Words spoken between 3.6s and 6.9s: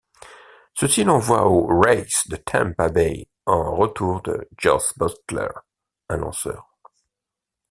retour de Josh Butler, un lanceur.